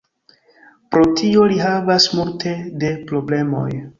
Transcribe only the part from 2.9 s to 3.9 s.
problemoj.